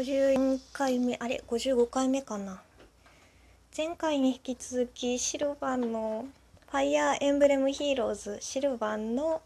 [0.00, 2.62] 54回目あれ？55回目かな。
[3.76, 6.24] 前回に引き続きシルバンの
[6.70, 9.42] ファイアーエンブレムヒーローズシルバンの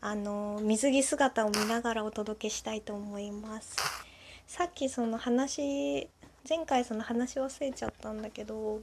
[0.00, 3.76] あの水着姿を見ながらお届けしたいと思います。
[4.48, 6.08] さっきその話
[6.48, 8.80] 前回その話忘れちゃったんだけど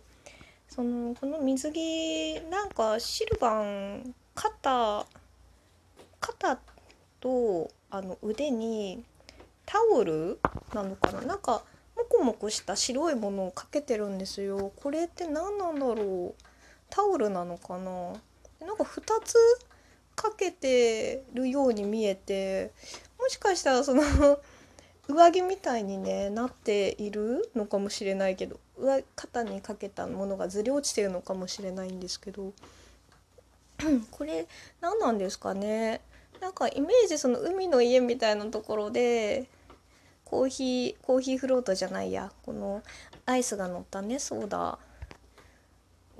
[0.69, 5.05] そのこの水着なんかシルバン肩
[6.21, 6.57] 肩
[7.19, 9.03] とあの腕に
[9.71, 10.39] タオル
[10.73, 11.21] なのかな？
[11.21, 11.61] なんか
[11.95, 14.71] モコモコした白いものをかけてるんですよ。
[14.75, 16.43] これって何なんだろう？
[16.89, 18.13] タオルなのかな？
[18.65, 19.35] なんか2つ
[20.15, 22.71] かけてるように見えて
[23.19, 24.01] もしかしたらその
[25.07, 32.53] 上着みたいにねなっているのかもしれないけど上肩にかけたものがずれ落ちてるのかもしれないんですけど
[34.11, 34.47] これ
[34.81, 36.01] 何なんですかね？
[36.41, 39.47] なんかイメージその海の家みたいなところで
[40.29, 42.31] コーヒーコーヒーフロートじゃないや。
[42.45, 42.83] この
[43.25, 44.77] アイスが乗ったねソーダ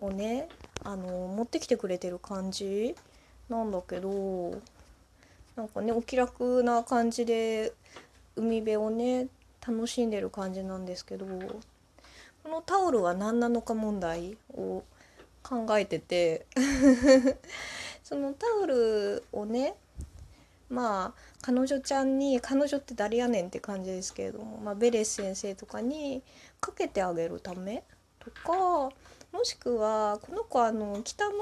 [0.01, 0.49] をね
[0.83, 2.95] あの持ってきてくれてる感じ。
[3.49, 4.61] なんだけど
[5.55, 7.73] なんかねお気楽な感じで
[8.35, 9.27] 海辺をね
[9.67, 11.25] 楽しんでる感じなんですけど
[12.43, 14.83] このタオルは何なのか問題を
[15.43, 16.45] 考えてて
[18.03, 19.75] そのタオルをね
[20.69, 26.23] まあ彼女ちゃんに彼女って誰やねんって感じですけれども、まあ、ベレス先生とかに
[26.59, 27.83] かけてあげるため
[28.19, 28.91] とか
[29.31, 31.35] もしくはこの子あの北の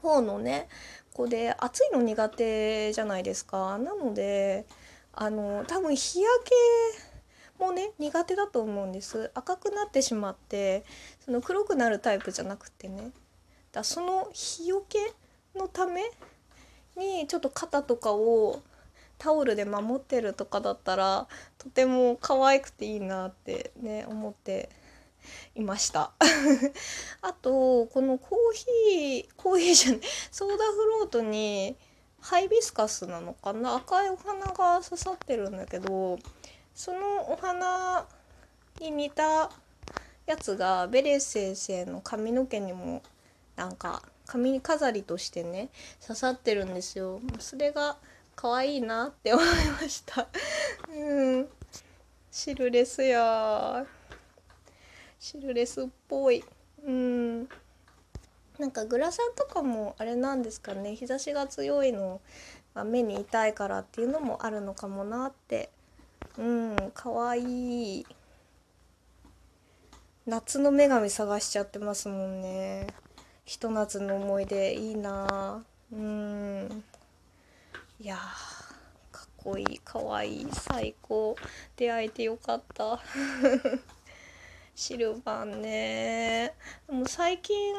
[0.00, 0.68] 方のね
[1.12, 3.78] 子で暑いの苦手じゃないですか。
[3.78, 4.66] なので
[5.12, 9.30] あの多分日焼けもね苦手だと思うんです。
[9.34, 10.84] 赤くなってしまって
[11.24, 13.12] その黒くなるタイプじゃなくてね。
[13.72, 14.98] だその日よけ
[15.56, 16.02] のため
[16.96, 18.62] にちょっと肩とかを
[19.18, 21.26] タオルで守ってるとかだったら
[21.58, 24.68] とても可愛くていいなってね思って
[25.54, 26.12] いました。
[27.22, 30.00] あとこのコーヒーコーヒーじゃない
[30.30, 31.76] ソーダフロートに
[32.20, 33.76] ハイビスカスなのかな？
[33.76, 36.18] 赤いお花が刺さってるんだけど
[36.74, 38.06] そのお花
[38.80, 39.50] に似た
[40.26, 43.02] やつがベレス先生の髪の毛にも
[43.56, 45.68] なんか髪飾りとしてね
[46.00, 47.20] 刺さってるんですよ。
[47.38, 47.96] それが
[48.36, 49.46] 可愛いなって思い
[49.80, 50.28] ました。
[50.92, 51.48] うん。
[52.30, 53.86] シルレスや
[55.20, 56.44] シルレスっぽい。
[56.84, 57.48] うん。
[58.58, 60.94] なんかグラサンとかもあれなんですかね。
[60.94, 62.20] 日差しが強いの
[62.74, 65.70] が目に痛いからっていうのもあるのかもなって。
[66.38, 66.76] うん。
[66.94, 68.06] 可愛い。
[70.26, 72.86] 夏の女神探しちゃってますもんね。
[73.44, 75.62] ひと夏の思い出いいな
[75.92, 76.84] うん。
[78.00, 78.16] いや
[79.12, 81.36] かっこいいかわいい最高。
[81.76, 83.00] 出会えてよかった。
[84.74, 86.54] シルバーね。
[86.88, 87.74] もう最近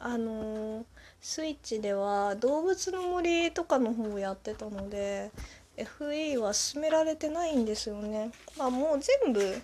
[0.00, 0.84] あの
[1.20, 5.30] スイッチでは動物の森とかの方をやってたので
[5.76, 8.32] FE は進められてないんですよね。
[8.58, 9.62] まあもう全部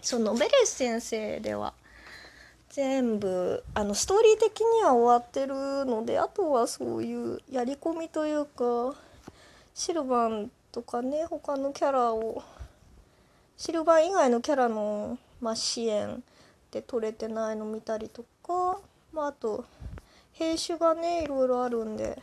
[0.00, 1.74] そのベレス先生では
[2.72, 8.96] 全部あのストーリー的には終わってるのであとはそういうやり込みというか
[9.74, 12.42] シルバンとかね他のキャラを
[13.58, 16.22] シルバン以外のキャラの、まあ、支援
[16.70, 18.80] で取れてないの見たりとか、
[19.12, 19.66] まあ、あと
[20.32, 22.22] 兵種がねいろいろあるんで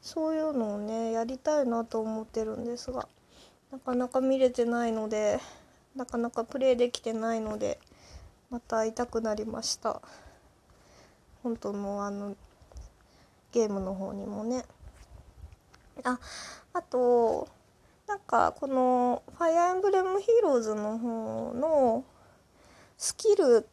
[0.00, 3.06] そういうのをねやりたいなと思ってるんですが
[3.70, 5.38] なかなか見れてないので
[5.94, 7.78] なかなかプレイできてないので。
[8.52, 10.02] また会いたくなりました。
[11.42, 12.36] 本当のあの
[13.50, 14.66] ゲームの方にもね。
[16.04, 16.20] あ
[16.74, 17.48] あと
[18.06, 22.04] なんかこの「ファイアーエンブレムヒーローズ」の方の
[22.98, 23.66] スキル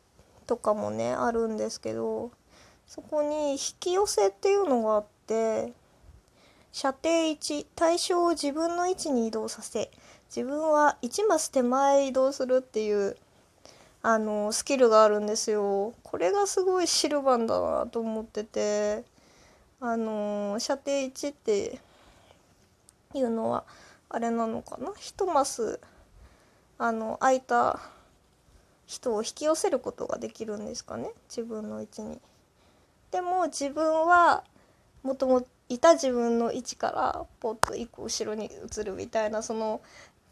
[0.48, 2.32] とかもねあるんですけど
[2.88, 5.74] そこに引き寄せっていうのがあって
[6.72, 9.92] 射程1対象を自分の位置に移動させ
[10.34, 13.18] 自分は1マス手前移動するっていう
[14.02, 15.94] あのスキルがあるんですよ。
[16.04, 19.04] これがすごいシルバンだなと思ってて
[19.82, 21.80] あの射程1って
[23.14, 23.66] いうのは
[24.10, 25.80] あれなのかな？1マス
[26.78, 27.80] あの空いた
[28.88, 31.10] 人を引き寄せることができるんですかね？
[31.30, 32.20] 自分の位置に。
[33.12, 34.44] でも自分は
[35.04, 39.82] もともといた自分の位置からポッと一個後ろに移るみたいなその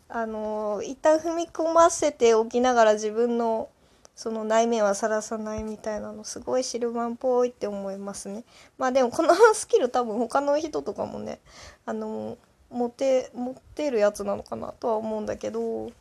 [0.10, 3.70] あの一旦踏み込ませておきながら自分の
[4.16, 8.46] その内面はさらさないみたいなのすごいシルバンっぽいって思いますね。
[8.78, 11.40] まあでもこのスキル多分他の人とかもね
[11.86, 12.38] あの
[12.72, 15.92] 持て持ってるやつなのかなとは思うんだけど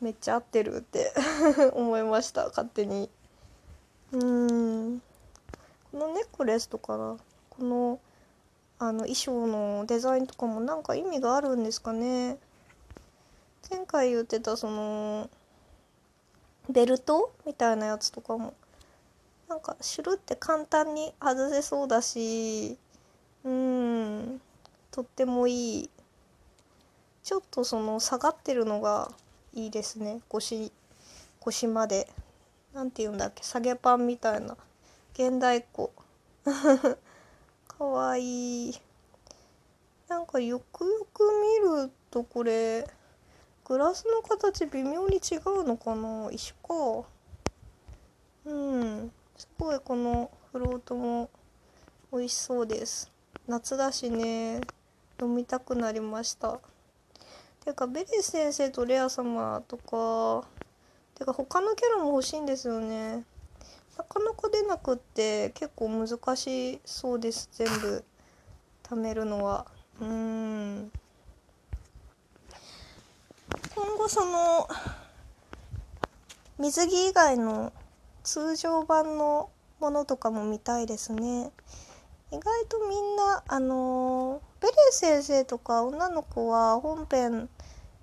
[0.00, 1.12] めっちゃ合ってるって
[1.74, 3.08] 思いました勝手に。
[4.10, 5.00] うん。
[5.92, 7.16] このネックレスとか
[7.50, 8.00] この
[8.80, 12.38] あの衣装のデザインとかもなんか意味があるんですかね。
[13.70, 15.30] 前回言ってたその
[16.68, 18.54] ベルトみたいなやつとかも
[19.48, 22.76] なんかシュルって簡単に外せそうだし
[23.44, 24.40] うん
[24.90, 25.90] とってもいい。
[27.22, 29.12] ちょっとその下がってるのが
[29.52, 30.20] いいですね。
[30.28, 30.72] 腰
[31.40, 32.08] 腰まで。
[32.74, 33.42] 何て言うんだっけ？
[33.44, 34.56] 下げパンみたいな。
[35.14, 35.92] 現代っ子。
[36.44, 38.80] かわいい。
[40.08, 41.22] なんかよくよく
[41.64, 42.88] 見るとこれ
[43.68, 46.30] グラスの形微妙に違うのかな？
[46.32, 47.08] 一緒か。
[48.46, 49.12] うん。
[49.36, 51.28] すごいこのフロートも
[52.10, 53.12] 美味しそうです。
[53.46, 54.62] 夏だしね。
[55.20, 56.58] 飲みたくなりました。
[57.62, 60.48] てかベリー先生とレア様とか。
[61.14, 63.24] てか他のキャラも欲しいんですよね。
[63.98, 67.50] なかなか出なくって結構難しそうです。
[67.52, 68.02] 全部
[68.84, 69.66] 貯めるのは。
[70.00, 70.90] うん。
[73.74, 74.68] 今後その
[76.58, 77.72] 水着以外の
[78.22, 79.50] 通常版の
[79.80, 81.50] ものとかも見たいですね。
[82.30, 87.48] 意外とみんなあのベレー先生とか女の子は本編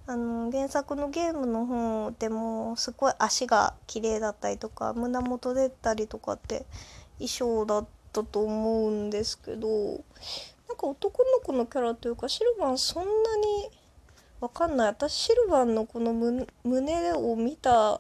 [0.07, 6.65] あの原作のゲームの方でもすごい足が綺麗だったりとか胸元出たりとかって
[7.18, 13.69] 衣装だったと思うんですけどなんか男の子のキャラというかシルバンそんなに
[14.45, 14.88] わかんない。
[14.89, 18.00] 私シルバンのこの胸を見た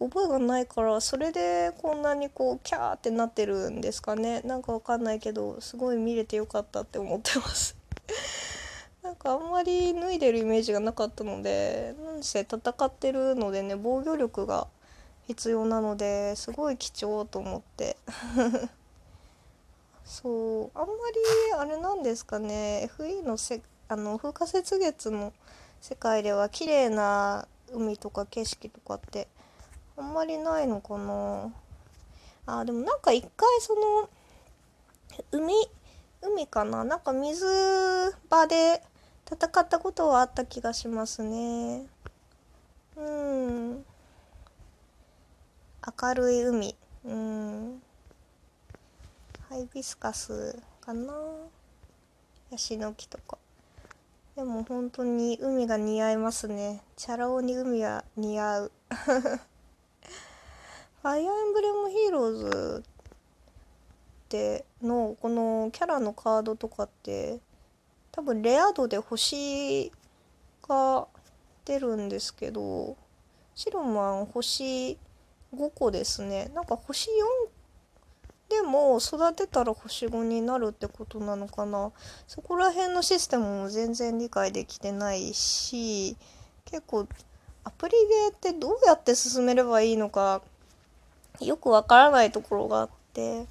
[0.00, 4.40] 覚えがないからそれでこんなにこうキャーってなってるんですかね。
[4.40, 7.76] なんかわかんないけどすごい見れてよかったって思ってます。
[9.04, 14.66] なんかあんまり脱いでるイメージがなかったのでなんせ戦ってるのでね防御力が
[15.28, 17.96] 必要なのですごい貴重と思って。
[20.04, 22.90] そうあんまりあれなんですかね。
[22.98, 25.32] FE のせあの風化雪月の
[25.80, 29.28] 世界では綺麗な海とか景色とかって
[29.96, 31.50] あんまりないのかな。
[32.46, 34.08] あでもなんか一回その
[35.32, 35.54] 海
[36.22, 36.84] 海かな？
[36.84, 37.46] なんか水
[38.28, 38.82] 場で
[39.26, 41.86] 戦ったことはあった気がしますね。
[42.96, 43.84] うん。
[46.02, 46.76] 明るい海。
[47.04, 47.82] うん。
[49.48, 51.14] ハイビスカスかな？
[52.50, 53.38] ヤシの木とか。
[54.40, 56.80] でも本当に海が似合いますね。
[56.96, 58.72] チャラ男に海は似合う。
[58.88, 67.38] ファイアーエンブレムヒーローズってのこのキャラのカードとかって
[68.12, 69.92] 多分レア度で星
[70.66, 71.06] が
[71.66, 72.96] 出るんですけど
[73.54, 74.98] シロマン星
[75.54, 76.50] 5個ですね。
[76.54, 77.49] なんか星4
[78.50, 81.92] でも育てたら星5になるってことなのかな。
[82.26, 86.16] そこら辺のシステムも全然理解できてないし
[86.64, 87.06] 結構
[87.62, 90.42] アプリゲーってどうやって進めればいいのか
[91.40, 93.46] よくわからないところがあって。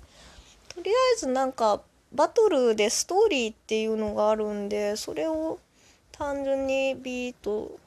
[0.76, 1.82] とりあえずなんか
[2.12, 5.60] バトルでストーリーっていうのがあるんでそれを
[6.12, 7.80] 単純にビート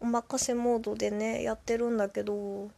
[0.00, 2.70] お任せモードでねやってるんだけど。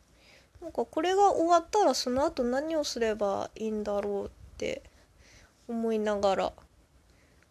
[0.62, 4.82] なんかこれが終わったらその後何をすればいいんだろうって
[5.68, 6.52] 思いながら。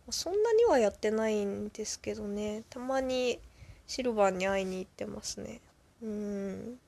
[0.09, 2.63] そんなにはやってないんですけどね。
[2.69, 3.39] たまに
[3.87, 5.61] シルヴァンに会いに行ってますね。
[6.01, 6.79] うん。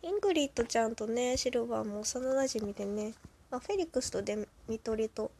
[0.00, 3.14] イングリッドちゃんとねシルヴァンも幼なじみでね、
[3.50, 5.32] まあ、フェリックスとディミトリと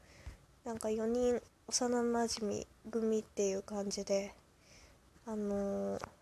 [0.64, 4.34] なんか4人幼なじみ組っていう感じで
[5.26, 6.17] あのー、その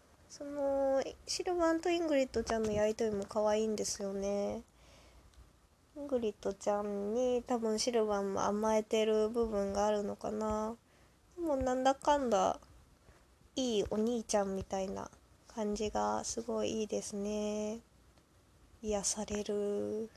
[1.28, 4.62] シルヴァンとイングリッドちゃんのやりとりも可愛いんですよね。
[5.96, 10.76] イングリッドちゃんに多分シルヴァンも甘えてる部分があるのかな。
[11.36, 12.60] でもなんだかんだ
[13.56, 15.10] いいお兄ちゃんみたいな
[15.48, 17.80] 感じがすごいいいですね。
[18.82, 20.08] 癒される。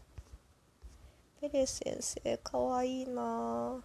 [1.42, 3.80] ベレ先生かわいいな。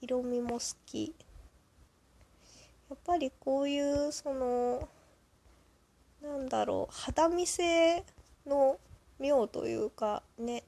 [0.00, 1.14] 色味も好き。
[2.88, 4.88] やっぱりこういうその
[6.22, 8.04] なんだろう肌見せ
[8.46, 8.78] の
[9.18, 10.64] 妙というかね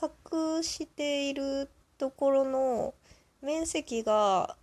[0.00, 2.94] 隠しているところの
[3.42, 4.56] 面積が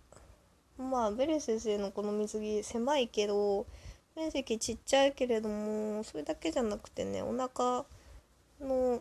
[0.78, 3.66] まあベレ先生のこの水着狭いけど
[4.14, 7.84] 面積ちっちゃいけれどもそれだけじゃなくてねお腹
[8.60, 9.00] の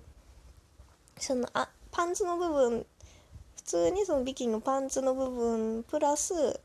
[1.17, 2.85] そのあパンツの部分
[3.55, 6.59] 普通にそのビキニのパンツの部分プラス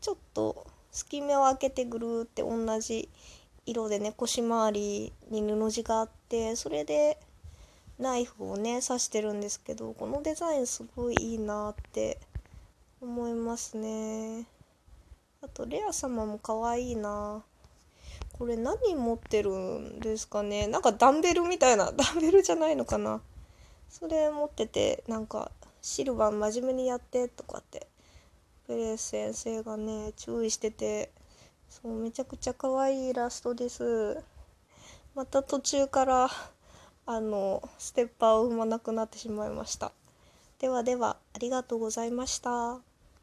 [0.00, 3.08] ちょっと隙間を開けてぐるーって同じ
[3.66, 7.18] 色でね腰回りに布地があってそれで
[7.98, 12.18] ナイフをね刺してるんですけどこのデザインすごいいいなって
[13.00, 14.46] 思いますね。
[15.42, 17.42] あとレア様も可愛いな。
[18.38, 20.66] これ何持ってるんですかね？
[20.66, 23.20] なんかダンベルみたいな ダンベルじゃないのかな？
[23.88, 25.50] それ持っててなんか
[25.82, 27.86] シルバー真面目にやってとかって
[28.70, 31.10] ペレス先生がね注意してて
[31.68, 34.16] そうめちゃくちゃ可愛いイラストです。
[35.16, 36.28] また途中から
[37.04, 39.90] あのステッパーを踏まなくなってしまいました。
[40.60, 42.89] ではではありがとうございました。